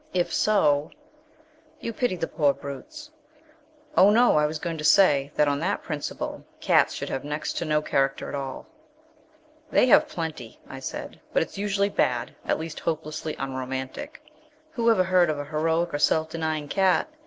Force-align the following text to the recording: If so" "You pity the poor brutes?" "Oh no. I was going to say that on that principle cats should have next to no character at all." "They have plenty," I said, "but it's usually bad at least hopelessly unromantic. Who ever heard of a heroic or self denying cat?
If 0.15 0.33
so" 0.33 0.89
"You 1.79 1.93
pity 1.93 2.15
the 2.15 2.25
poor 2.27 2.53
brutes?" 2.55 3.11
"Oh 3.95 4.09
no. 4.09 4.35
I 4.35 4.47
was 4.47 4.57
going 4.57 4.79
to 4.79 4.83
say 4.83 5.31
that 5.35 5.47
on 5.47 5.59
that 5.59 5.83
principle 5.83 6.43
cats 6.59 6.95
should 6.95 7.09
have 7.09 7.23
next 7.23 7.53
to 7.59 7.65
no 7.65 7.83
character 7.83 8.27
at 8.27 8.33
all." 8.33 8.65
"They 9.69 9.85
have 9.85 10.07
plenty," 10.07 10.59
I 10.67 10.79
said, 10.79 11.21
"but 11.33 11.43
it's 11.43 11.59
usually 11.59 11.89
bad 11.89 12.35
at 12.43 12.57
least 12.57 12.79
hopelessly 12.79 13.35
unromantic. 13.37 14.23
Who 14.71 14.89
ever 14.89 15.03
heard 15.03 15.29
of 15.29 15.37
a 15.37 15.45
heroic 15.45 15.93
or 15.93 15.99
self 15.99 16.29
denying 16.29 16.67
cat? 16.67 17.07